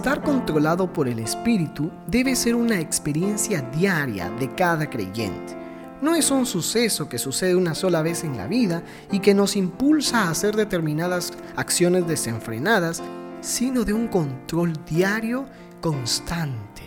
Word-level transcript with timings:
estar 0.00 0.22
controlado 0.22 0.90
por 0.90 1.08
el 1.08 1.18
Espíritu 1.18 1.90
debe 2.06 2.34
ser 2.34 2.54
una 2.54 2.80
experiencia 2.80 3.60
diaria 3.60 4.30
de 4.30 4.54
cada 4.54 4.88
creyente. 4.88 5.54
No 6.00 6.14
es 6.14 6.30
un 6.30 6.46
suceso 6.46 7.06
que 7.06 7.18
sucede 7.18 7.54
una 7.54 7.74
sola 7.74 8.00
vez 8.00 8.24
en 8.24 8.38
la 8.38 8.46
vida 8.46 8.82
y 9.12 9.18
que 9.18 9.34
nos 9.34 9.56
impulsa 9.56 10.22
a 10.22 10.30
hacer 10.30 10.56
determinadas 10.56 11.34
acciones 11.54 12.08
desenfrenadas, 12.08 13.02
sino 13.42 13.84
de 13.84 13.92
un 13.92 14.08
control 14.08 14.72
diario, 14.86 15.44
constante 15.82 16.80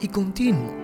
y 0.00 0.08
continuo. 0.08 0.74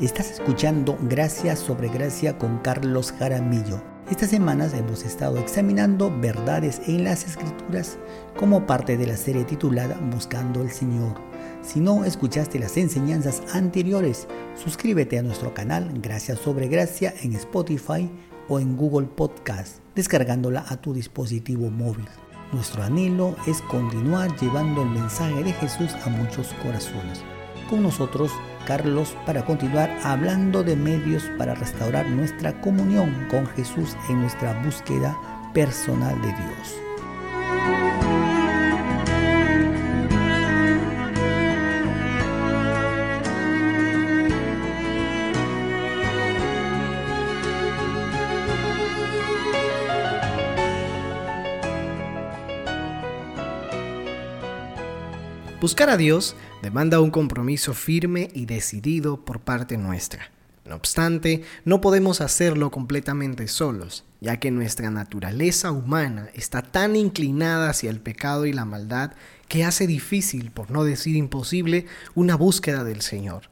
Estás 0.00 0.30
escuchando 0.30 0.96
Gracia 1.02 1.56
sobre 1.56 1.90
Gracia 1.90 2.38
con 2.38 2.60
Carlos 2.60 3.12
Jaramillo. 3.18 3.95
Estas 4.10 4.30
semanas 4.30 4.72
hemos 4.72 5.04
estado 5.04 5.36
examinando 5.38 6.16
verdades 6.20 6.80
en 6.86 7.02
las 7.02 7.26
escrituras 7.26 7.98
como 8.36 8.64
parte 8.64 8.96
de 8.96 9.04
la 9.04 9.16
serie 9.16 9.42
titulada 9.42 9.98
Buscando 10.12 10.62
el 10.62 10.70
Señor. 10.70 11.20
Si 11.60 11.80
no 11.80 12.04
escuchaste 12.04 12.60
las 12.60 12.76
enseñanzas 12.76 13.42
anteriores, 13.52 14.28
suscríbete 14.54 15.18
a 15.18 15.24
nuestro 15.24 15.52
canal 15.54 15.90
Gracia 16.00 16.36
sobre 16.36 16.68
Gracia 16.68 17.14
en 17.22 17.32
Spotify 17.32 18.08
o 18.48 18.60
en 18.60 18.76
Google 18.76 19.08
Podcast, 19.08 19.78
descargándola 19.96 20.64
a 20.68 20.76
tu 20.76 20.94
dispositivo 20.94 21.68
móvil. 21.68 22.06
Nuestro 22.52 22.84
anhelo 22.84 23.34
es 23.48 23.60
continuar 23.62 24.38
llevando 24.38 24.82
el 24.82 24.90
mensaje 24.90 25.42
de 25.42 25.52
Jesús 25.52 25.92
a 26.04 26.10
muchos 26.10 26.54
corazones. 26.62 27.24
Con 27.68 27.82
nosotros, 27.82 28.30
Carlos, 28.66 29.16
para 29.24 29.44
continuar 29.44 29.90
hablando 30.02 30.62
de 30.62 30.76
medios 30.76 31.22
para 31.38 31.54
restaurar 31.54 32.06
nuestra 32.10 32.60
comunión 32.60 33.26
con 33.30 33.46
Jesús 33.46 33.96
en 34.10 34.20
nuestra 34.20 34.52
búsqueda 34.62 35.16
personal 35.54 36.20
de 36.20 36.28
Dios. 36.28 36.82
Buscar 55.60 55.88
a 55.88 55.96
Dios 55.96 56.36
demanda 56.62 57.00
un 57.00 57.10
compromiso 57.10 57.74
firme 57.74 58.28
y 58.34 58.46
decidido 58.46 59.24
por 59.24 59.40
parte 59.40 59.76
nuestra. 59.76 60.30
No 60.64 60.74
obstante, 60.74 61.42
no 61.64 61.80
podemos 61.80 62.20
hacerlo 62.20 62.72
completamente 62.72 63.46
solos, 63.46 64.04
ya 64.20 64.38
que 64.38 64.50
nuestra 64.50 64.90
naturaleza 64.90 65.70
humana 65.70 66.28
está 66.34 66.62
tan 66.62 66.96
inclinada 66.96 67.70
hacia 67.70 67.90
el 67.90 68.00
pecado 68.00 68.46
y 68.46 68.52
la 68.52 68.64
maldad 68.64 69.12
que 69.48 69.64
hace 69.64 69.86
difícil, 69.86 70.50
por 70.50 70.72
no 70.72 70.82
decir 70.82 71.14
imposible, 71.14 71.86
una 72.16 72.34
búsqueda 72.34 72.82
del 72.82 73.00
Señor. 73.00 73.42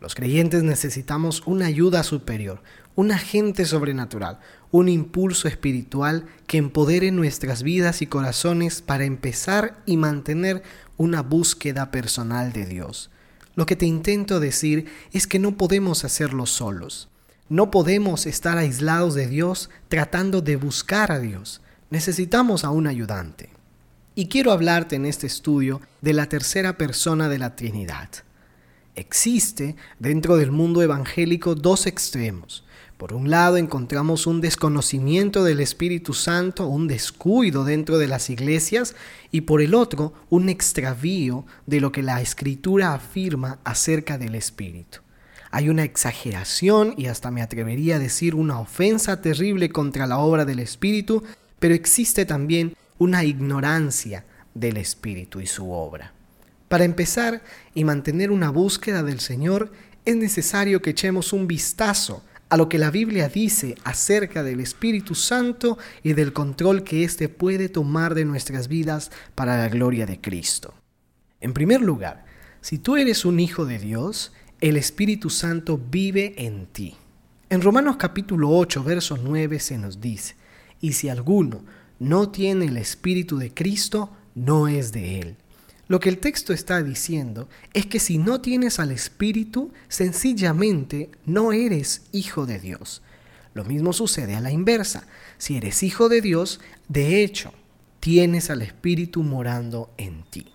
Los 0.00 0.14
creyentes 0.14 0.62
necesitamos 0.62 1.42
una 1.46 1.66
ayuda 1.66 2.02
superior, 2.02 2.62
un 2.94 3.12
agente 3.12 3.66
sobrenatural, 3.66 4.40
un 4.70 4.88
impulso 4.88 5.48
espiritual 5.48 6.26
que 6.46 6.58
empodere 6.58 7.10
nuestras 7.10 7.62
vidas 7.62 8.02
y 8.02 8.06
corazones 8.06 8.82
para 8.82 9.04
empezar 9.04 9.82
y 9.86 9.98
mantener 9.98 10.62
una 11.02 11.22
búsqueda 11.22 11.90
personal 11.90 12.52
de 12.52 12.64
Dios. 12.64 13.10
Lo 13.54 13.66
que 13.66 13.76
te 13.76 13.86
intento 13.86 14.40
decir 14.40 14.86
es 15.12 15.26
que 15.26 15.38
no 15.38 15.56
podemos 15.56 16.04
hacerlo 16.04 16.46
solos. 16.46 17.08
No 17.48 17.70
podemos 17.70 18.24
estar 18.26 18.56
aislados 18.56 19.14
de 19.14 19.26
Dios 19.26 19.68
tratando 19.88 20.40
de 20.40 20.56
buscar 20.56 21.12
a 21.12 21.18
Dios. 21.18 21.60
Necesitamos 21.90 22.64
a 22.64 22.70
un 22.70 22.86
ayudante. 22.86 23.50
Y 24.14 24.28
quiero 24.28 24.52
hablarte 24.52 24.96
en 24.96 25.04
este 25.04 25.26
estudio 25.26 25.80
de 26.00 26.12
la 26.12 26.28
tercera 26.28 26.78
persona 26.78 27.28
de 27.28 27.38
la 27.38 27.56
Trinidad. 27.56 28.08
Existe 28.94 29.76
dentro 29.98 30.36
del 30.36 30.52
mundo 30.52 30.82
evangélico 30.82 31.54
dos 31.54 31.86
extremos. 31.86 32.64
Por 33.02 33.14
un 33.14 33.30
lado 33.30 33.56
encontramos 33.56 34.28
un 34.28 34.40
desconocimiento 34.40 35.42
del 35.42 35.58
Espíritu 35.58 36.14
Santo, 36.14 36.68
un 36.68 36.86
descuido 36.86 37.64
dentro 37.64 37.98
de 37.98 38.06
las 38.06 38.30
iglesias, 38.30 38.94
y 39.32 39.40
por 39.40 39.60
el 39.60 39.74
otro 39.74 40.12
un 40.30 40.48
extravío 40.48 41.44
de 41.66 41.80
lo 41.80 41.90
que 41.90 42.04
la 42.04 42.20
Escritura 42.20 42.94
afirma 42.94 43.58
acerca 43.64 44.18
del 44.18 44.36
Espíritu. 44.36 45.00
Hay 45.50 45.68
una 45.68 45.82
exageración 45.82 46.94
y 46.96 47.06
hasta 47.06 47.32
me 47.32 47.42
atrevería 47.42 47.96
a 47.96 47.98
decir 47.98 48.36
una 48.36 48.60
ofensa 48.60 49.20
terrible 49.20 49.70
contra 49.70 50.06
la 50.06 50.18
obra 50.18 50.44
del 50.44 50.60
Espíritu, 50.60 51.24
pero 51.58 51.74
existe 51.74 52.24
también 52.24 52.76
una 52.98 53.24
ignorancia 53.24 54.24
del 54.54 54.76
Espíritu 54.76 55.40
y 55.40 55.48
su 55.48 55.72
obra. 55.72 56.12
Para 56.68 56.84
empezar 56.84 57.42
y 57.74 57.82
mantener 57.82 58.30
una 58.30 58.50
búsqueda 58.50 59.02
del 59.02 59.18
Señor, 59.18 59.72
es 60.04 60.14
necesario 60.14 60.80
que 60.80 60.90
echemos 60.90 61.32
un 61.32 61.48
vistazo 61.48 62.22
a 62.52 62.58
lo 62.58 62.68
que 62.68 62.76
la 62.76 62.90
Biblia 62.90 63.30
dice 63.30 63.76
acerca 63.82 64.42
del 64.42 64.60
Espíritu 64.60 65.14
Santo 65.14 65.78
y 66.02 66.12
del 66.12 66.34
control 66.34 66.84
que 66.84 67.02
éste 67.02 67.30
puede 67.30 67.70
tomar 67.70 68.14
de 68.14 68.26
nuestras 68.26 68.68
vidas 68.68 69.10
para 69.34 69.56
la 69.56 69.70
gloria 69.70 70.04
de 70.04 70.20
Cristo. 70.20 70.74
En 71.40 71.54
primer 71.54 71.80
lugar, 71.80 72.26
si 72.60 72.76
tú 72.76 72.98
eres 72.98 73.24
un 73.24 73.40
hijo 73.40 73.64
de 73.64 73.78
Dios, 73.78 74.34
el 74.60 74.76
Espíritu 74.76 75.30
Santo 75.30 75.80
vive 75.90 76.34
en 76.44 76.66
ti. 76.66 76.94
En 77.48 77.62
Romanos 77.62 77.96
capítulo 77.96 78.50
8, 78.50 78.84
verso 78.84 79.16
9 79.16 79.58
se 79.58 79.78
nos 79.78 80.02
dice, 80.02 80.36
y 80.78 80.92
si 80.92 81.08
alguno 81.08 81.64
no 82.00 82.28
tiene 82.28 82.66
el 82.66 82.76
Espíritu 82.76 83.38
de 83.38 83.54
Cristo, 83.54 84.12
no 84.34 84.68
es 84.68 84.92
de 84.92 85.20
él. 85.20 85.36
Lo 85.88 86.00
que 86.00 86.08
el 86.08 86.18
texto 86.18 86.52
está 86.52 86.82
diciendo 86.82 87.48
es 87.74 87.86
que 87.86 87.98
si 87.98 88.18
no 88.18 88.40
tienes 88.40 88.78
al 88.78 88.92
Espíritu, 88.92 89.72
sencillamente 89.88 91.10
no 91.26 91.52
eres 91.52 92.02
hijo 92.12 92.46
de 92.46 92.58
Dios. 92.58 93.02
Lo 93.54 93.64
mismo 93.64 93.92
sucede 93.92 94.34
a 94.34 94.40
la 94.40 94.50
inversa. 94.50 95.06
Si 95.38 95.56
eres 95.56 95.82
hijo 95.82 96.08
de 96.08 96.20
Dios, 96.20 96.60
de 96.88 97.22
hecho, 97.22 97.52
tienes 98.00 98.48
al 98.48 98.62
Espíritu 98.62 99.22
morando 99.22 99.92
en 99.98 100.22
ti. 100.24 100.46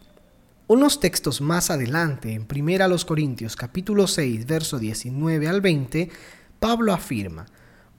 Unos 0.69 0.99
textos 0.99 1.39
más 1.39 1.69
adelante, 1.69 2.33
en 2.33 2.45
1 2.51 2.97
Corintios 3.05 3.55
capítulo 3.55 4.07
6, 4.07 4.45
verso 4.45 4.79
19 4.79 5.47
al 5.47 5.61
20, 5.61 6.09
Pablo 6.59 6.91
afirma, 6.91 7.45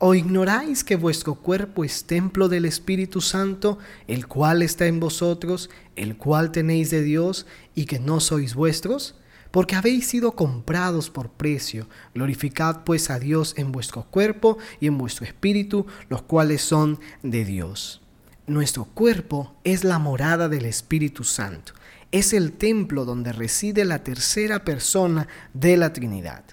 ¿O 0.00 0.14
ignoráis 0.14 0.84
que 0.84 0.94
vuestro 0.94 1.34
cuerpo 1.34 1.82
es 1.84 2.04
templo 2.04 2.48
del 2.48 2.66
Espíritu 2.66 3.20
Santo, 3.20 3.80
el 4.06 4.28
cual 4.28 4.62
está 4.62 4.86
en 4.86 5.00
vosotros, 5.00 5.70
el 5.96 6.16
cual 6.16 6.52
tenéis 6.52 6.90
de 6.90 7.02
Dios, 7.02 7.46
y 7.74 7.86
que 7.86 7.98
no 7.98 8.20
sois 8.20 8.54
vuestros? 8.54 9.16
Porque 9.50 9.74
habéis 9.74 10.06
sido 10.06 10.36
comprados 10.36 11.10
por 11.10 11.30
precio. 11.30 11.88
Glorificad 12.14 12.84
pues 12.84 13.10
a 13.10 13.18
Dios 13.18 13.54
en 13.56 13.72
vuestro 13.72 14.04
cuerpo 14.04 14.58
y 14.78 14.86
en 14.86 14.98
vuestro 14.98 15.26
espíritu, 15.26 15.86
los 16.08 16.22
cuales 16.22 16.62
son 16.62 17.00
de 17.24 17.44
Dios. 17.44 18.00
Nuestro 18.46 18.84
cuerpo 18.84 19.56
es 19.64 19.82
la 19.82 19.98
morada 19.98 20.48
del 20.48 20.66
Espíritu 20.66 21.24
Santo. 21.24 21.72
Es 22.12 22.32
el 22.32 22.52
templo 22.52 23.04
donde 23.04 23.32
reside 23.32 23.84
la 23.84 24.04
tercera 24.04 24.64
persona 24.64 25.26
de 25.54 25.76
la 25.76 25.92
Trinidad. 25.92 26.44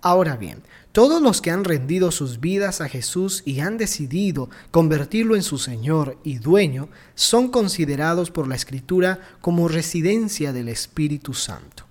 Ahora 0.00 0.36
bien, 0.36 0.62
todos 0.98 1.22
los 1.22 1.40
que 1.40 1.52
han 1.52 1.62
rendido 1.62 2.10
sus 2.10 2.40
vidas 2.40 2.80
a 2.80 2.88
Jesús 2.88 3.44
y 3.46 3.60
han 3.60 3.78
decidido 3.78 4.50
convertirlo 4.72 5.36
en 5.36 5.44
su 5.44 5.56
Señor 5.56 6.18
y 6.24 6.38
dueño 6.38 6.88
son 7.14 7.52
considerados 7.52 8.32
por 8.32 8.48
la 8.48 8.56
Escritura 8.56 9.20
como 9.40 9.68
residencia 9.68 10.52
del 10.52 10.68
Espíritu 10.68 11.34
Santo. 11.34 11.84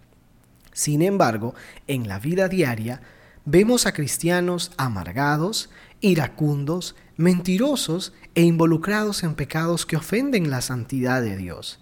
Sin 0.74 1.02
embargo, 1.02 1.56
en 1.88 2.10
la 2.10 2.20
vida 2.20 2.50
diaria 2.50 3.00
vemos 3.46 3.86
a 3.86 3.94
cristianos 3.94 4.74
amargados, 4.76 5.70
iracundos, 6.02 6.98
mentirosos 7.16 8.12
e 8.36 8.42
involucrados 8.42 9.24
en 9.24 9.36
pecados 9.36 9.86
que 9.86 9.96
ofenden 9.96 10.50
la 10.50 10.60
santidad 10.60 11.22
de 11.22 11.38
Dios. 11.38 11.80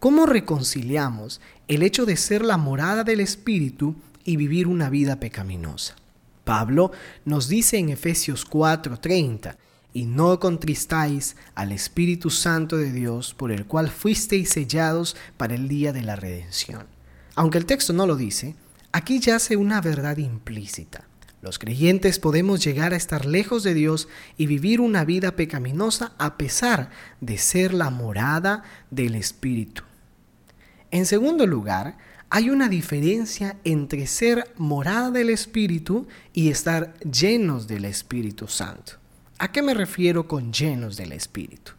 ¿Cómo 0.00 0.26
reconciliamos 0.26 1.40
el 1.68 1.84
hecho 1.84 2.06
de 2.06 2.16
ser 2.16 2.44
la 2.44 2.56
morada 2.56 3.04
del 3.04 3.20
Espíritu 3.20 3.94
y 4.24 4.36
vivir 4.36 4.66
una 4.66 4.90
vida 4.90 5.20
pecaminosa. 5.20 5.94
Pablo 6.46 6.92
nos 7.24 7.48
dice 7.48 7.76
en 7.76 7.88
Efesios 7.88 8.46
4:30, 8.48 9.56
y 9.92 10.04
no 10.04 10.38
contristáis 10.38 11.34
al 11.56 11.72
Espíritu 11.72 12.30
Santo 12.30 12.76
de 12.76 12.92
Dios, 12.92 13.34
por 13.34 13.50
el 13.50 13.66
cual 13.66 13.90
fuisteis 13.90 14.50
sellados 14.50 15.16
para 15.36 15.56
el 15.56 15.66
día 15.66 15.92
de 15.92 16.02
la 16.02 16.14
redención. 16.14 16.86
Aunque 17.34 17.58
el 17.58 17.66
texto 17.66 17.92
no 17.92 18.06
lo 18.06 18.14
dice, 18.14 18.54
aquí 18.92 19.18
yace 19.18 19.56
una 19.56 19.80
verdad 19.80 20.18
implícita. 20.18 21.08
Los 21.42 21.58
creyentes 21.58 22.20
podemos 22.20 22.62
llegar 22.62 22.92
a 22.92 22.96
estar 22.96 23.26
lejos 23.26 23.64
de 23.64 23.74
Dios 23.74 24.06
y 24.36 24.46
vivir 24.46 24.80
una 24.80 25.04
vida 25.04 25.34
pecaminosa 25.34 26.12
a 26.16 26.36
pesar 26.36 26.90
de 27.20 27.38
ser 27.38 27.74
la 27.74 27.90
morada 27.90 28.62
del 28.92 29.16
Espíritu. 29.16 29.82
En 30.92 31.06
segundo 31.06 31.44
lugar, 31.44 31.98
hay 32.28 32.50
una 32.50 32.68
diferencia 32.68 33.56
entre 33.64 34.06
ser 34.06 34.52
morada 34.56 35.10
del 35.10 35.30
Espíritu 35.30 36.06
y 36.32 36.48
estar 36.50 36.94
llenos 37.00 37.66
del 37.68 37.84
Espíritu 37.84 38.48
Santo. 38.48 38.94
¿A 39.38 39.52
qué 39.52 39.62
me 39.62 39.74
refiero 39.74 40.26
con 40.26 40.52
llenos 40.52 40.96
del 40.96 41.12
Espíritu? 41.12 41.72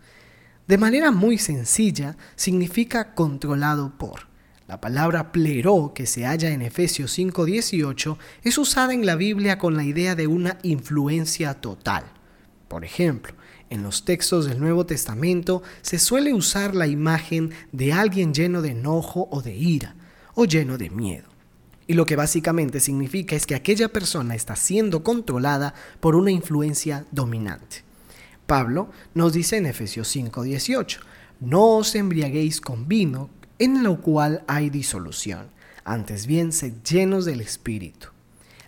De 0.68 0.78
manera 0.78 1.12
muy 1.12 1.38
sencilla, 1.38 2.18
significa 2.36 3.14
controlado 3.14 3.98
por. 3.98 4.28
La 4.68 4.82
palabra 4.82 5.32
pleró 5.32 5.94
que 5.94 6.06
se 6.06 6.26
halla 6.26 6.50
en 6.50 6.62
Efesios 6.62 7.12
5:18 7.18 8.18
es 8.44 8.58
usada 8.58 8.94
en 8.94 9.06
la 9.06 9.16
Biblia 9.16 9.58
con 9.58 9.76
la 9.76 9.84
idea 9.84 10.14
de 10.16 10.28
una 10.28 10.58
influencia 10.64 11.56
total. 11.56 12.04
Por 12.68 12.84
ejemplo, 12.84 13.34
en 13.70 13.84
los 13.84 14.06
textos 14.06 14.46
del 14.46 14.60
Nuevo 14.60 14.86
Testamento 14.86 15.64
se 15.82 16.00
suele 16.00 16.34
usar 16.34 16.76
la 16.76 16.88
imagen 16.88 17.52
de 17.72 17.94
alguien 17.94 18.34
lleno 18.34 18.62
de 18.62 18.72
enojo 18.72 19.28
o 19.32 19.42
de 19.42 19.56
ira, 19.56 19.96
o 20.40 20.46
lleno 20.46 20.78
de 20.78 20.92
miedo. 20.92 21.28
Y 21.88 21.94
lo 21.94 22.06
que 22.06 22.16
básicamente 22.16 22.80
significa 22.80 23.36
es 23.36 23.48
que 23.48 23.56
aquella 23.56 23.88
persona 23.88 24.36
está 24.36 24.56
siendo 24.56 25.04
controlada 25.04 25.74
por 26.00 26.16
una 26.16 26.30
influencia 26.30 27.08
dominante. 27.12 27.78
Pablo 28.46 28.92
nos 29.16 29.34
dice 29.34 29.58
en 29.58 29.66
Efesios 29.66 30.16
5:18, 30.16 31.00
no 31.40 31.78
os 31.78 31.96
embriaguéis 31.96 32.62
con 32.62 32.88
vino, 32.88 33.32
en 33.58 33.84
lo 33.84 34.00
cual 34.00 34.44
hay 34.48 34.70
disolución, 34.70 35.48
antes 35.84 36.28
bien 36.28 36.52
sed 36.52 36.74
llenos 36.84 37.26
del 37.26 37.42
Espíritu. 37.42 38.10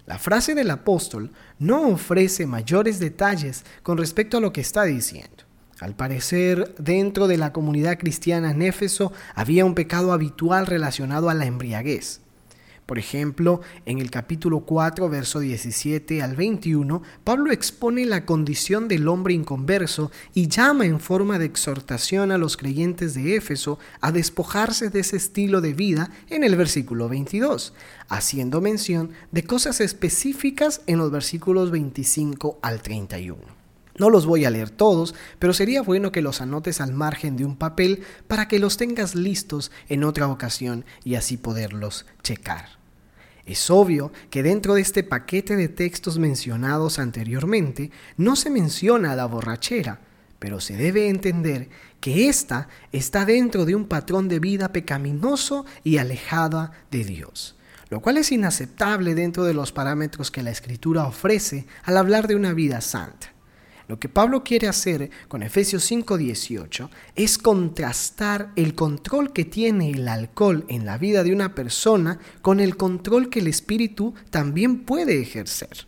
La 0.08 0.18
frase 0.18 0.56
del 0.56 0.72
apóstol 0.72 1.30
no 1.60 1.88
ofrece 1.90 2.48
mayores 2.48 2.98
detalles 3.00 3.64
con 3.84 4.00
respecto 4.00 4.38
a 4.38 4.42
lo 4.42 4.52
que 4.52 4.62
está 4.62 4.86
diciendo. 4.86 5.44
Al 5.80 5.96
parecer, 5.96 6.76
dentro 6.78 7.28
de 7.28 7.38
la 7.38 7.54
comunidad 7.54 7.98
cristiana 7.98 8.52
en 8.52 8.62
Éfeso 8.62 9.14
había 9.34 9.64
un 9.64 9.76
pecado 9.76 10.12
habitual 10.12 10.66
relacionado 10.68 11.30
a 11.30 11.34
la 11.34 11.46
embriaguez. 11.46 12.22
Por 12.86 12.98
ejemplo, 12.98 13.62
en 13.86 14.00
el 14.00 14.10
capítulo 14.10 14.62
4, 14.62 15.08
verso 15.10 15.40
17 15.40 16.24
al 16.24 16.36
21, 16.36 17.04
Pablo 17.24 17.52
expone 17.52 18.04
la 18.04 18.26
condición 18.26 18.88
del 18.88 19.08
hombre 19.08 19.36
inconverso 19.36 20.12
y 20.34 20.48
llama 20.48 20.86
en 20.86 21.00
forma 21.00 21.38
de 21.38 21.46
exhortación 21.46 22.32
a 22.32 22.40
los 22.40 22.58
creyentes 22.58 23.14
de 23.14 23.36
Éfeso 23.36 23.78
a 24.02 24.12
despojarse 24.12 24.90
de 24.90 25.02
ese 25.02 25.18
estilo 25.18 25.62
de 25.62 25.74
vida 25.74 26.10
en 26.32 26.44
el 26.44 26.56
versículo 26.56 27.08
22, 27.08 27.76
haciendo 28.08 28.60
mención 28.60 29.12
de 29.32 29.44
cosas 29.44 29.82
específicas 29.82 30.82
en 30.88 30.98
los 30.98 31.12
versículos 31.12 31.70
25 31.70 32.58
al 32.64 32.82
31. 32.82 33.69
No 34.00 34.10
los 34.10 34.26
voy 34.26 34.46
a 34.46 34.50
leer 34.50 34.70
todos, 34.70 35.14
pero 35.38 35.54
sería 35.54 35.82
bueno 35.82 36.12
que 36.12 36.22
los 36.22 36.42
anotes 36.42 36.82
al 36.82 36.94
margen 36.94 37.36
de 37.36 37.46
un 37.46 37.58
papel 37.58 38.04
para 38.28 38.48
que 38.48 38.58
los 38.58 38.78
tengas 38.78 39.14
listos 39.14 39.72
en 39.90 40.06
otra 40.06 40.28
ocasión 40.30 40.86
y 41.04 41.16
así 41.16 41.36
poderlos 41.36 42.06
checar. 42.24 42.80
Es 43.46 43.70
obvio 43.70 44.12
que 44.30 44.42
dentro 44.42 44.76
de 44.76 44.82
este 44.82 45.04
paquete 45.04 45.56
de 45.56 45.68
textos 45.68 46.18
mencionados 46.18 46.98
anteriormente 46.98 47.92
no 48.16 48.36
se 48.36 48.50
menciona 48.50 49.16
la 49.16 49.26
borrachera, 49.26 50.00
pero 50.40 50.62
se 50.62 50.78
debe 50.78 51.10
entender 51.10 51.68
que 52.00 52.30
ésta 52.30 52.70
está 52.94 53.26
dentro 53.26 53.66
de 53.66 53.76
un 53.76 53.86
patrón 53.86 54.30
de 54.30 54.40
vida 54.40 54.72
pecaminoso 54.72 55.66
y 55.84 55.98
alejada 55.98 56.72
de 56.90 57.04
Dios, 57.04 57.58
lo 57.90 58.00
cual 58.00 58.18
es 58.18 58.32
inaceptable 58.32 59.14
dentro 59.16 59.44
de 59.44 59.54
los 59.54 59.74
parámetros 59.74 60.32
que 60.32 60.44
la 60.44 60.52
Escritura 60.52 61.06
ofrece 61.06 61.66
al 61.84 61.98
hablar 61.98 62.28
de 62.28 62.36
una 62.36 62.54
vida 62.54 62.80
santa. 62.80 63.34
Lo 63.90 64.00
que 64.00 64.08
Pablo 64.08 64.44
quiere 64.44 64.68
hacer 64.68 65.10
con 65.28 65.42
Efesios 65.42 65.84
5:18 65.84 66.92
es 67.16 67.40
contrastar 67.40 68.52
el 68.56 68.76
control 68.76 69.34
que 69.34 69.46
tiene 69.46 69.90
el 69.90 70.08
alcohol 70.08 70.64
en 70.70 70.86
la 70.86 71.00
vida 71.00 71.24
de 71.24 71.34
una 71.34 71.56
persona 71.56 72.20
con 72.44 72.60
el 72.60 72.78
control 72.78 73.32
que 73.32 73.40
el 73.40 73.48
espíritu 73.48 74.14
también 74.30 74.82
puede 74.86 75.20
ejercer. 75.20 75.88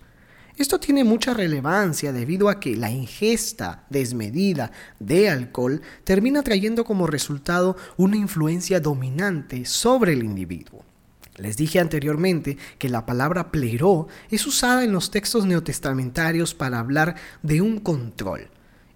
Esto 0.57 0.80
tiene 0.80 1.03
mucha 1.03 1.36
relevancia 1.36 2.12
debido 2.12 2.50
a 2.50 2.59
que 2.59 2.75
la 2.75 2.89
ingesta 2.89 3.86
desmedida 3.92 4.71
de 5.00 5.30
alcohol 5.30 5.83
termina 6.03 6.42
trayendo 6.42 6.83
como 6.83 7.06
resultado 7.06 7.77
una 7.98 8.18
influencia 8.18 8.80
dominante 8.80 9.63
sobre 9.65 10.13
el 10.13 10.24
individuo. 10.24 10.90
Les 11.37 11.57
dije 11.57 11.79
anteriormente 11.79 12.57
que 12.77 12.89
la 12.89 13.05
palabra 13.05 13.51
pleró 13.51 14.07
es 14.29 14.45
usada 14.45 14.83
en 14.83 14.91
los 14.91 15.11
textos 15.11 15.45
neotestamentarios 15.45 16.53
para 16.53 16.79
hablar 16.79 17.15
de 17.41 17.61
un 17.61 17.79
control. 17.79 18.49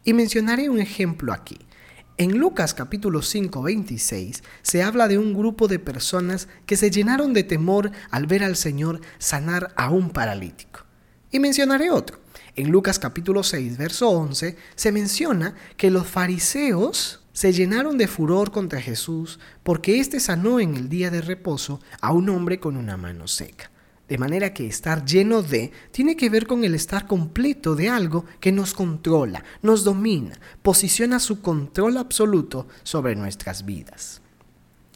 Y 0.04 0.14
mencionaré 0.14 0.70
un 0.70 0.80
ejemplo 0.80 1.34
aquí. 1.34 1.58
En 2.18 2.38
Lucas 2.38 2.74
capítulo 2.74 3.22
5, 3.22 3.62
26 3.62 4.44
se 4.62 4.84
habla 4.84 5.08
de 5.08 5.18
un 5.18 5.34
grupo 5.34 5.68
de 5.68 5.80
personas 5.80 6.48
que 6.66 6.78
se 6.78 6.90
llenaron 6.90 7.34
de 7.34 7.44
temor 7.44 7.92
al 8.10 8.26
ver 8.26 8.44
al 8.44 8.56
Señor 8.56 9.02
sanar 9.18 9.74
a 9.76 9.90
un 9.90 10.12
paralítico. 10.12 10.86
Y 11.32 11.40
mencionaré 11.40 11.92
otro. 11.92 12.20
En 12.56 12.72
Lucas 12.72 13.00
capítulo 13.00 13.44
6, 13.44 13.78
verso 13.78 14.10
11 14.10 14.56
se 14.76 14.92
menciona 14.94 15.56
que 15.76 15.92
los 15.92 16.08
fariseos 16.08 17.25
se 17.36 17.52
llenaron 17.52 17.98
de 17.98 18.08
furor 18.08 18.50
contra 18.50 18.80
Jesús 18.80 19.40
porque 19.62 20.00
éste 20.00 20.22
sanó 20.22 20.62
en 20.62 20.74
el 20.76 20.88
día 20.88 21.12
de 21.12 21.20
reposo 21.20 21.82
a 22.00 22.14
un 22.14 22.30
hombre 22.30 22.62
con 22.62 22.78
una 22.78 22.96
mano 22.96 23.28
seca. 23.28 23.70
De 24.08 24.18
manera 24.18 24.54
que 24.54 24.66
estar 24.66 25.04
lleno 25.04 25.42
de 25.42 25.74
tiene 25.92 26.16
que 26.16 26.30
ver 26.30 26.48
con 26.48 26.64
el 26.64 26.74
estar 26.74 27.06
completo 27.08 27.76
de 27.76 27.90
algo 27.90 28.24
que 28.40 28.54
nos 28.54 28.74
controla, 28.74 29.44
nos 29.62 29.84
domina, 29.84 30.40
posiciona 30.62 31.20
su 31.20 31.42
control 31.42 31.98
absoluto 31.98 32.70
sobre 32.84 33.18
nuestras 33.18 33.66
vidas. 33.66 34.22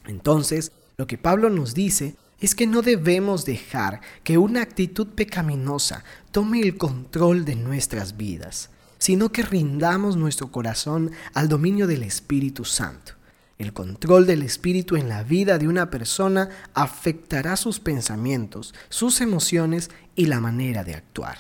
Entonces, 0.08 0.72
lo 0.96 1.08
que 1.08 1.18
Pablo 1.18 1.50
nos 1.50 1.74
dice 1.74 2.16
es 2.40 2.56
que 2.56 2.68
no 2.68 2.82
debemos 2.82 3.44
dejar 3.44 4.00
que 4.24 4.38
una 4.38 4.62
actitud 4.62 5.08
pecaminosa 5.08 6.06
tome 6.32 6.62
el 6.62 6.78
control 6.78 7.44
de 7.44 7.58
nuestras 7.58 8.16
vidas 8.16 8.70
sino 9.00 9.32
que 9.32 9.42
rindamos 9.42 10.16
nuestro 10.16 10.52
corazón 10.52 11.12
al 11.34 11.50
dominio 11.50 11.88
del 11.88 12.04
Espíritu 12.04 12.66
Santo. 12.66 13.14
El 13.58 13.74
control 13.74 14.26
del 14.26 14.44
Espíritu 14.44 14.96
en 14.96 15.10
la 15.10 15.24
vida 15.24 15.58
de 15.58 15.68
una 15.68 15.90
persona 15.90 16.50
afectará 16.74 17.58
sus 17.58 17.80
pensamientos, 17.80 18.74
sus 18.88 19.20
emociones 19.20 19.90
y 20.16 20.28
la 20.28 20.40
manera 20.40 20.84
de 20.84 20.96
actuar. 20.96 21.38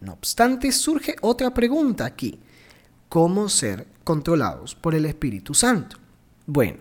No 0.00 0.12
obstante, 0.12 0.72
surge 0.72 1.16
otra 1.20 1.52
pregunta 1.52 2.06
aquí. 2.06 2.40
¿Cómo 3.08 3.48
ser 3.48 3.86
controlados 4.04 4.74
por 4.74 4.94
el 4.94 5.04
Espíritu 5.06 5.52
Santo? 5.52 5.98
Bueno, 6.46 6.78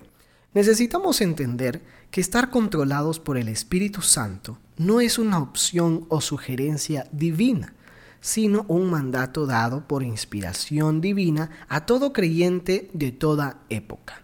necesitamos 0.54 1.22
entender 1.22 1.82
que 2.10 2.22
estar 2.22 2.50
controlados 2.50 3.20
por 3.20 3.38
el 3.38 3.50
Espíritu 3.50 4.02
Santo 4.02 4.60
no 4.78 5.02
es 5.02 5.18
una 5.18 5.40
opción 5.40 6.06
o 6.10 6.22
sugerencia 6.22 7.08
divina, 7.12 7.74
sino 8.24 8.64
un 8.70 8.90
mandato 8.90 9.46
dado 9.46 9.86
por 9.86 10.02
inspiración 10.02 11.02
divina 11.02 11.50
a 11.68 11.86
todo 11.86 12.14
creyente 12.14 12.90
de 12.94 13.12
toda 13.12 13.60
época. 13.70 14.24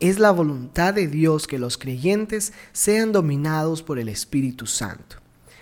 Es 0.00 0.18
la 0.18 0.30
voluntad 0.30 0.94
de 0.94 1.08
Dios 1.08 1.46
que 1.46 1.58
los 1.58 1.76
creyentes 1.76 2.54
sean 2.72 3.12
dominados 3.12 3.82
por 3.82 3.98
el 3.98 4.08
Espíritu 4.08 4.64
Santo. 4.64 5.16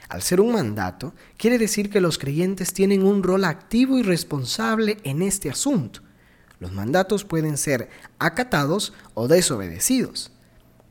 Al 0.09 0.23
ser 0.23 0.41
un 0.41 0.53
mandato, 0.53 1.13
quiere 1.37 1.59
decir 1.59 1.91
que 1.91 2.01
los 2.01 2.19
creyentes 2.19 2.73
tienen 2.73 3.03
un 3.03 3.25
rol 3.25 3.45
activo 3.45 3.99
y 3.99 4.05
responsable 4.05 4.99
en 5.03 5.21
este 5.21 5.51
asunto. 5.51 6.03
Los 6.61 6.73
mandatos 6.73 7.25
pueden 7.25 7.57
ser 7.57 7.91
acatados 8.21 8.93
o 9.15 9.27
desobedecidos. 9.27 10.31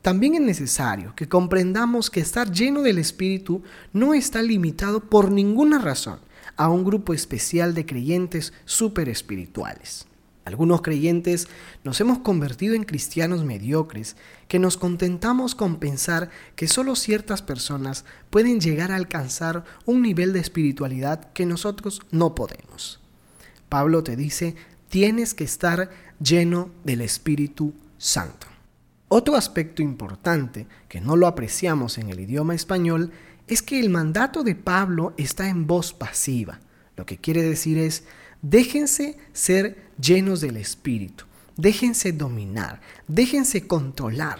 También 0.01 0.35
es 0.35 0.41
necesario 0.41 1.15
que 1.15 1.29
comprendamos 1.29 2.09
que 2.09 2.19
estar 2.19 2.51
lleno 2.51 2.81
del 2.81 2.97
Espíritu 2.97 3.63
no 3.93 4.13
está 4.13 4.41
limitado 4.41 4.99
por 4.99 5.31
ninguna 5.31 5.79
razón 5.79 6.24
a 6.57 6.69
un 6.69 6.83
grupo 6.83 7.13
especial 7.13 7.73
de 7.73 7.85
creyentes 7.85 8.53
súper 8.65 9.09
espirituales. 9.09 10.07
Algunos 10.45 10.83
creyentes 10.83 11.47
nos 11.83 11.99
hemos 12.01 12.19
convertido 12.19 12.75
en 12.75 12.83
cristianos 12.83 13.43
mediocres 13.43 14.15
que 14.47 14.59
nos 14.59 14.77
contentamos 14.77 15.55
con 15.55 15.77
pensar 15.77 16.29
que 16.55 16.67
solo 16.67 16.95
ciertas 16.95 17.41
personas 17.41 18.05
pueden 18.29 18.59
llegar 18.59 18.91
a 18.91 18.95
alcanzar 18.95 19.63
un 19.85 20.03
nivel 20.03 20.33
de 20.33 20.39
espiritualidad 20.39 21.33
que 21.33 21.47
nosotros 21.47 22.01
no 22.11 22.35
podemos. 22.35 22.99
Pablo 23.69 24.03
te 24.03 24.15
dice, 24.15 24.55
tienes 24.87 25.33
que 25.33 25.43
estar 25.43 25.89
lleno 26.19 26.69
del 26.83 27.01
Espíritu 27.01 27.73
Santo. 27.97 28.45
Otro 29.07 29.35
aspecto 29.35 29.81
importante 29.81 30.67
que 30.87 31.01
no 31.01 31.15
lo 31.15 31.25
apreciamos 31.25 31.97
en 31.97 32.09
el 32.09 32.19
idioma 32.19 32.53
español 32.53 33.11
es 33.47 33.61
que 33.61 33.79
el 33.79 33.89
mandato 33.89 34.43
de 34.43 34.55
Pablo 34.55 35.13
está 35.17 35.49
en 35.49 35.67
voz 35.67 35.93
pasiva. 35.93 36.59
Lo 36.95 37.05
que 37.05 37.17
quiere 37.17 37.43
decir 37.43 37.77
es, 37.77 38.03
déjense 38.41 39.17
ser 39.33 39.91
llenos 39.99 40.41
del 40.41 40.57
Espíritu, 40.57 41.25
déjense 41.55 42.11
dominar, 42.11 42.81
déjense 43.07 43.67
controlar. 43.67 44.39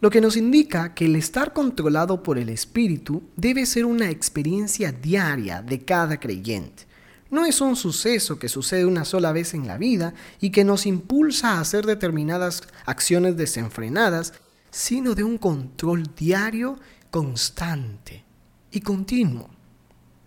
Lo 0.00 0.08
que 0.08 0.22
nos 0.22 0.36
indica 0.36 0.94
que 0.94 1.04
el 1.04 1.16
estar 1.16 1.52
controlado 1.52 2.22
por 2.22 2.38
el 2.38 2.48
Espíritu 2.48 3.22
debe 3.36 3.66
ser 3.66 3.84
una 3.84 4.08
experiencia 4.08 4.92
diaria 4.92 5.60
de 5.60 5.84
cada 5.84 6.18
creyente. 6.18 6.84
No 7.30 7.44
es 7.44 7.60
un 7.60 7.76
suceso 7.76 8.38
que 8.38 8.48
sucede 8.48 8.86
una 8.86 9.04
sola 9.04 9.32
vez 9.32 9.52
en 9.52 9.66
la 9.66 9.76
vida 9.76 10.14
y 10.40 10.50
que 10.50 10.64
nos 10.64 10.86
impulsa 10.86 11.52
a 11.52 11.60
hacer 11.60 11.84
determinadas 11.84 12.62
acciones 12.86 13.36
desenfrenadas, 13.36 14.32
sino 14.70 15.14
de 15.14 15.22
un 15.22 15.36
control 15.36 16.10
diario 16.16 16.78
constante 17.10 18.29
y 18.70 18.80
continuo. 18.80 19.48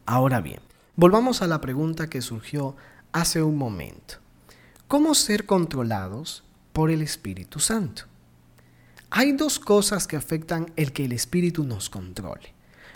Ahora 0.06 0.42
bien, 0.42 0.60
volvamos 0.96 1.42
a 1.42 1.48
la 1.48 1.62
pregunta 1.62 2.10
que 2.10 2.22
surgió 2.22 2.76
hace 3.12 3.42
un 3.42 3.58
momento. 3.58 4.16
¿Cómo 4.88 5.16
ser 5.16 5.46
controlados 5.46 6.44
por 6.74 6.92
el 6.92 7.02
Espíritu 7.02 7.60
Santo? 7.60 8.04
Hay 9.10 9.32
dos 9.34 9.60
cosas 9.60 10.08
que 10.08 10.18
afectan 10.18 10.72
el 10.76 10.92
que 10.92 11.06
el 11.06 11.12
Espíritu 11.12 11.64
nos 11.64 11.90
controle. 11.90 12.54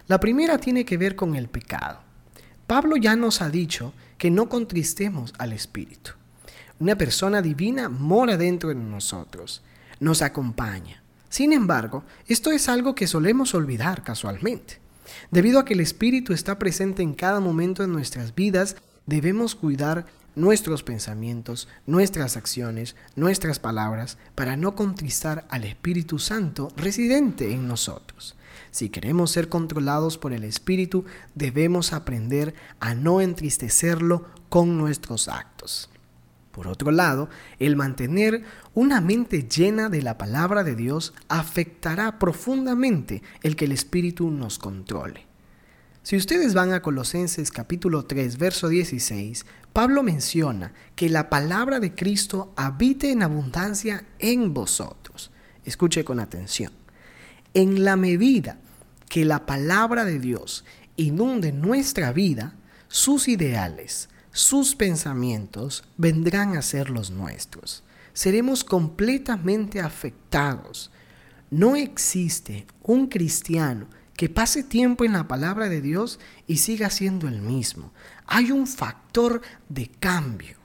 La 0.08 0.20
primera 0.20 0.58
tiene 0.58 0.84
que 0.86 0.98
ver 0.98 1.16
con 1.16 1.36
el 1.36 1.48
pecado. 1.48 2.00
Pablo 2.66 2.98
ya 2.98 3.16
nos 3.16 3.42
ha 3.42 3.50
dicho 3.50 3.94
que 4.18 4.32
no 4.32 4.50
contristemos 4.50 5.34
al 5.38 5.54
Espíritu. 5.54 6.12
Una 6.80 6.98
persona 6.98 7.42
divina 7.42 7.90
mora 7.90 8.38
dentro 8.38 8.70
de 8.70 8.76
nosotros, 8.76 9.62
nos 10.00 10.22
acompaña. 10.22 11.02
Sin 11.30 11.54
embargo, 11.54 12.04
esto 12.28 12.52
es 12.52 12.70
algo 12.70 12.96
que 12.96 13.08
solemos 13.08 13.54
olvidar 13.54 14.04
casualmente. 14.04 14.80
Debido 15.32 15.60
a 15.60 15.66
que 15.66 15.74
el 15.74 15.80
Espíritu 15.80 16.34
está 16.34 16.60
presente 16.60 17.04
en 17.04 17.14
cada 17.14 17.40
momento 17.40 17.82
de 17.82 17.88
nuestras 17.88 18.34
vidas, 18.36 18.76
debemos 19.06 19.56
cuidar 19.56 20.06
nuestros 20.36 20.84
pensamientos, 20.84 21.68
nuestras 21.88 22.38
acciones, 22.38 22.96
nuestras 23.16 23.60
palabras, 23.60 24.18
para 24.36 24.56
no 24.56 24.76
contristar 24.76 25.48
al 25.50 25.64
Espíritu 25.64 26.20
Santo 26.20 26.70
residente 26.78 27.52
en 27.52 27.68
nosotros. 27.68 28.36
Si 28.70 28.90
queremos 28.90 29.32
ser 29.32 29.50
controlados 29.50 30.18
por 30.18 30.34
el 30.34 30.44
Espíritu, 30.44 31.06
debemos 31.34 31.92
aprender 31.94 32.54
a 32.80 32.94
no 32.94 33.22
entristecerlo 33.22 34.26
con 34.50 34.78
nuestros 34.78 35.28
actos. 35.28 35.90
Por 36.58 36.68
otro 36.68 36.90
lado, 36.90 37.30
el 37.60 37.76
mantener 37.76 38.42
una 38.74 39.00
mente 39.00 39.48
llena 39.48 39.90
de 39.90 40.02
la 40.02 40.18
palabra 40.18 40.64
de 40.64 40.76
Dios 40.76 41.14
afectará 41.28 42.18
profundamente 42.18 43.22
el 43.44 43.56
que 43.56 43.66
el 43.66 43.74
Espíritu 43.74 44.32
nos 44.32 44.58
controle. 44.58 45.28
Si 46.02 46.18
ustedes 46.18 46.56
van 46.56 46.74
a 46.74 46.82
Colosenses 46.82 47.52
capítulo 47.52 48.06
3, 48.06 48.40
verso 48.40 48.70
16, 48.70 49.46
Pablo 49.72 50.02
menciona 50.02 50.74
que 50.96 51.10
la 51.10 51.30
palabra 51.30 51.80
de 51.80 51.94
Cristo 51.94 52.54
habite 52.56 53.12
en 53.12 53.22
abundancia 53.22 54.06
en 54.18 54.52
vosotros. 54.56 55.30
Escuche 55.64 56.04
con 56.04 56.20
atención. 56.20 56.72
En 57.54 57.84
la 57.84 57.98
medida 57.98 58.58
que 59.10 59.26
la 59.26 59.46
palabra 59.46 60.06
de 60.06 60.18
Dios 60.18 60.66
inunde 60.96 61.52
nuestra 61.52 62.12
vida, 62.14 62.56
sus 62.88 63.28
ideales, 63.28 64.10
sus 64.38 64.76
pensamientos 64.76 65.84
vendrán 65.98 66.56
a 66.56 66.62
ser 66.62 66.92
los 66.92 67.10
nuestros. 67.10 67.84
Seremos 68.14 68.64
completamente 68.64 69.80
afectados. 69.80 70.92
No 71.50 71.76
existe 71.76 72.68
un 72.84 73.08
cristiano 73.08 73.88
que 74.16 74.30
pase 74.30 74.62
tiempo 74.62 75.04
en 75.06 75.14
la 75.14 75.28
palabra 75.28 75.70
de 75.70 75.82
Dios 75.82 76.20
y 76.46 76.58
siga 76.58 76.92
siendo 76.92 77.28
el 77.28 77.42
mismo. 77.42 77.92
Hay 78.28 78.52
un 78.52 78.68
factor 78.68 79.42
de 79.70 79.90
cambio. 80.00 80.58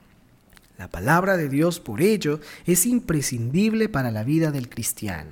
La 0.76 0.88
palabra 0.88 1.38
de 1.38 1.48
Dios, 1.48 1.80
por 1.80 2.02
ello, 2.02 2.40
es 2.66 2.84
imprescindible 2.84 3.88
para 3.88 4.10
la 4.10 4.22
vida 4.22 4.50
del 4.50 4.68
cristiano. 4.68 5.30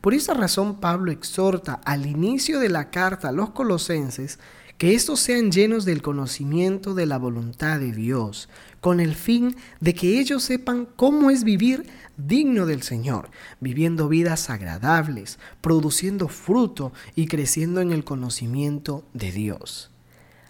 Por 0.00 0.14
esa 0.14 0.32
razón 0.32 0.80
Pablo 0.80 1.12
exhorta 1.12 1.74
al 1.84 2.06
inicio 2.06 2.60
de 2.60 2.70
la 2.70 2.88
carta 2.88 3.28
a 3.28 3.32
los 3.32 3.50
colosenses 3.50 4.38
que 4.78 4.94
estos 4.94 5.20
sean 5.20 5.52
llenos 5.52 5.84
del 5.84 6.02
conocimiento 6.02 6.94
de 6.94 7.06
la 7.06 7.18
voluntad 7.18 7.78
de 7.78 7.92
Dios, 7.92 8.48
con 8.80 9.00
el 9.00 9.14
fin 9.14 9.56
de 9.80 9.94
que 9.94 10.18
ellos 10.18 10.42
sepan 10.42 10.86
cómo 10.96 11.30
es 11.30 11.44
vivir 11.44 11.86
digno 12.16 12.66
del 12.66 12.82
Señor, 12.82 13.30
viviendo 13.60 14.08
vidas 14.08 14.50
agradables, 14.50 15.38
produciendo 15.60 16.28
fruto 16.28 16.92
y 17.14 17.26
creciendo 17.26 17.80
en 17.80 17.92
el 17.92 18.04
conocimiento 18.04 19.04
de 19.14 19.32
Dios. 19.32 19.90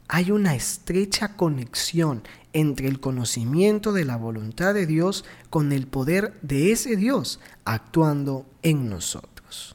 Hay 0.09 0.31
una 0.31 0.55
estrecha 0.55 1.37
conexión 1.37 2.23
entre 2.53 2.89
el 2.89 3.01
conocimiento 3.01 3.93
de 3.93 4.05
la 4.05 4.17
voluntad 4.17 4.75
de 4.75 4.87
Dios 4.87 5.25
con 5.49 5.73
el 5.73 5.87
poder 5.87 6.39
de 6.43 6.73
ese 6.73 6.97
Dios 6.97 7.41
actuando 7.65 8.47
en 8.63 8.89
nosotros. 8.91 9.75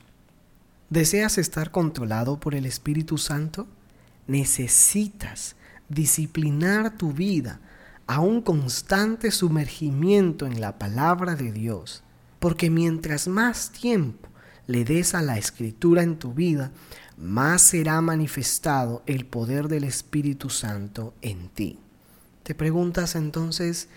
¿Deseas 0.89 1.37
estar 1.37 1.71
controlado 1.71 2.39
por 2.39 2.55
el 2.55 2.65
Espíritu 2.65 3.17
Santo? 3.17 3.67
Necesitas 4.29 5.55
disciplinar 5.87 6.95
tu 6.99 7.13
vida 7.13 7.59
a 8.05 8.19
un 8.19 8.43
constante 8.43 9.31
sumergimiento 9.31 10.45
en 10.45 10.61
la 10.61 10.77
palabra 10.77 11.35
de 11.35 11.51
Dios, 11.51 12.03
porque 12.37 12.69
mientras 12.69 13.27
más 13.27 13.71
tiempo 13.71 14.29
le 14.67 14.85
des 14.85 15.15
a 15.15 15.23
la 15.23 15.39
escritura 15.39 16.03
en 16.03 16.19
tu 16.19 16.35
vida, 16.35 16.71
más 17.17 17.63
será 17.63 18.01
manifestado 18.01 19.01
el 19.07 19.25
poder 19.25 19.67
del 19.67 19.83
Espíritu 19.83 20.51
Santo 20.51 21.15
en 21.23 21.49
ti. 21.49 21.79
Te 22.43 22.53
preguntas 22.53 23.15
entonces, 23.15 23.89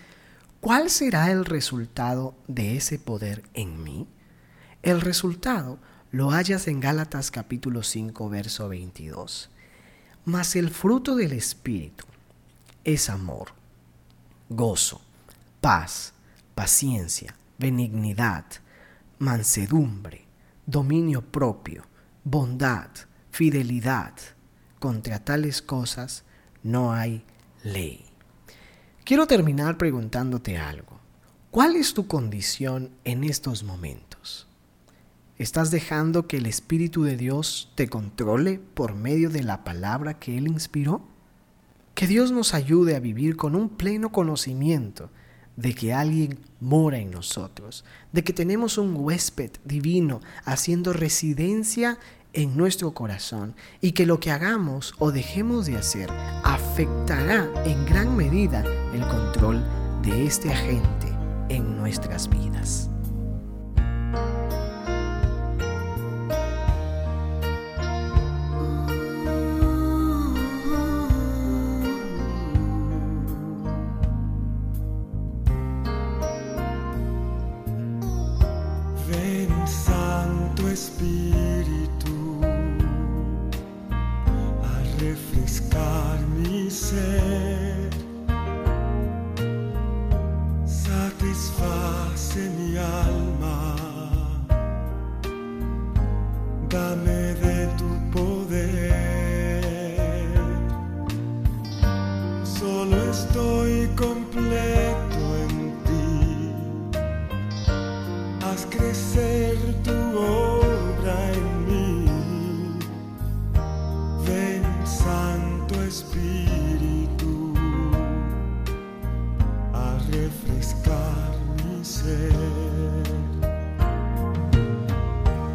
¿cuál 0.61 0.89
será 0.89 1.29
el 1.29 1.45
resultado 1.45 2.33
de 2.47 2.75
ese 2.75 2.97
poder 2.97 3.43
en 3.53 3.83
mí? 3.83 4.07
El 4.81 4.99
resultado 4.99 5.77
lo 6.09 6.31
hallas 6.31 6.67
en 6.67 6.79
Gálatas 6.79 7.29
capítulo 7.29 7.83
5, 7.83 8.29
verso 8.29 8.67
22. 8.67 9.51
Mas 10.25 10.55
el 10.55 10.69
fruto 10.69 11.15
del 11.15 11.33
Espíritu 11.33 12.05
es 12.83 13.09
amor 13.09 13.63
gozo, 14.55 15.01
paz, 15.61 16.13
paciencia, 16.55 17.35
benignidad, 17.57 18.45
mansedumbre, 19.19 20.25
dominio 20.65 21.21
propio, 21.21 21.85
bondad, 22.23 22.89
fidelidad. 23.31 24.13
Contra 24.79 25.23
tales 25.23 25.61
cosas 25.61 26.23
no 26.61 26.91
hay 26.91 27.23
ley. 27.63 28.05
Quiero 29.05 29.27
terminar 29.27 29.77
preguntándote 29.77 30.57
algo. 30.57 30.99
¿Cuál 31.51 31.75
es 31.77 31.93
tu 31.93 32.07
condición 32.07 32.91
en 33.05 33.23
estos 33.23 33.63
momentos? 33.63 34.12
¿Estás 35.39 35.71
dejando 35.71 36.27
que 36.27 36.37
el 36.37 36.45
Espíritu 36.45 37.03
de 37.03 37.17
Dios 37.17 37.71
te 37.73 37.89
controle 37.89 38.59
por 38.75 38.93
medio 38.93 39.31
de 39.31 39.41
la 39.41 39.63
palabra 39.63 40.19
que 40.19 40.37
Él 40.37 40.47
inspiró? 40.47 41.01
Que 41.95 42.05
Dios 42.05 42.31
nos 42.31 42.53
ayude 42.53 42.95
a 42.95 42.99
vivir 42.99 43.35
con 43.35 43.55
un 43.55 43.69
pleno 43.69 44.11
conocimiento 44.11 45.09
de 45.55 45.73
que 45.73 45.91
alguien 45.91 46.37
mora 46.59 46.99
en 46.99 47.09
nosotros, 47.09 47.83
de 48.11 48.23
que 48.23 48.31
tenemos 48.31 48.77
un 48.77 48.95
huésped 48.95 49.49
divino 49.65 50.21
haciendo 50.45 50.93
residencia 50.93 51.97
en 52.33 52.55
nuestro 52.55 52.93
corazón 52.93 53.55
y 53.81 53.93
que 53.93 54.05
lo 54.05 54.19
que 54.19 54.29
hagamos 54.29 54.93
o 54.99 55.11
dejemos 55.11 55.65
de 55.65 55.77
hacer 55.77 56.11
afectará 56.43 57.49
en 57.65 57.83
gran 57.87 58.15
medida 58.15 58.63
el 58.93 59.01
control 59.07 59.63
de 60.03 60.25
este 60.25 60.51
agente 60.51 61.07
en 61.49 61.75
nuestras 61.75 62.29
vidas. 62.29 62.92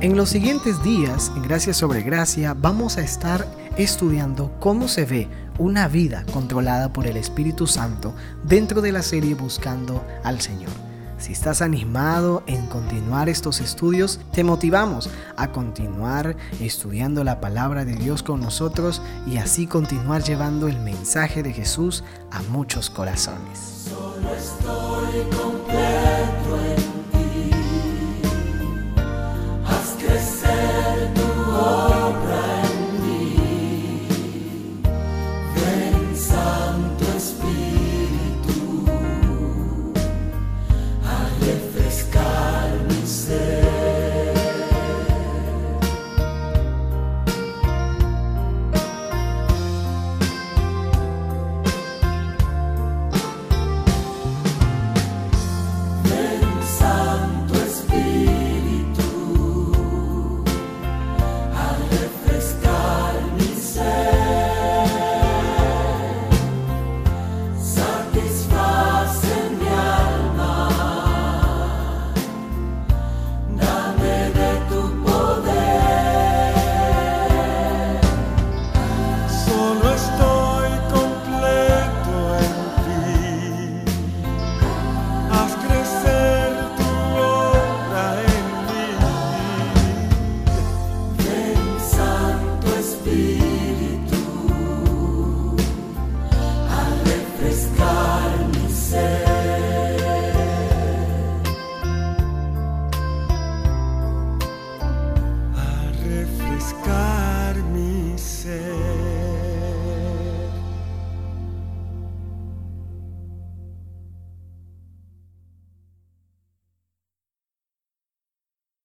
En 0.01 0.17
los 0.17 0.29
siguientes 0.29 0.83
días, 0.83 1.33
en 1.35 1.43
Gracia 1.43 1.75
sobre 1.75 2.03
Gracia, 2.03 2.55
vamos 2.55 2.97
a 2.99 3.03
estar 3.03 3.47
estudiando 3.77 4.53
cómo 4.61 4.89
se 4.89 5.05
ve 5.05 5.29
una 5.59 5.89
vida 5.89 6.25
controlada 6.33 6.93
por 6.93 7.07
el 7.07 7.17
Espíritu 7.17 7.67
Santo 7.67 8.15
dentro 8.45 8.81
de 8.81 8.93
la 8.93 9.03
serie 9.03 9.35
Buscando 9.35 10.05
al 10.23 10.41
Señor. 10.41 10.71
Si 11.19 11.33
estás 11.33 11.63
animado 11.63 12.45
en 12.47 12.67
continuar 12.69 13.29
estos 13.29 13.61
estudios, 13.61 14.21
te 14.33 14.45
motivamos 14.45 15.11
a 15.37 15.51
continuar 15.51 16.37
estudiando 16.61 17.25
la 17.25 17.41
palabra 17.41 17.85
de 17.85 17.97
Dios 17.97 18.23
con 18.23 18.41
nosotros 18.41 19.03
y 19.27 19.39
así 19.39 19.67
continuar 19.67 20.23
llevando 20.23 20.69
el 20.69 20.79
mensaje 20.79 21.43
de 21.43 21.53
Jesús 21.53 22.05
a 22.31 22.41
muchos 22.43 22.89
corazones. 22.89 23.89
Solo 23.91 24.33
estoy 24.33 25.48